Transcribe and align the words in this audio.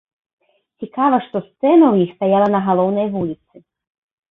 Цікава 0.83 1.19
што 1.25 1.37
сцэна 1.49 1.85
ў 1.93 2.07
іх 2.07 2.17
стаяла 2.17 2.49
на 2.57 2.65
галоўнай 2.71 3.07
вуліцы. 3.15 3.65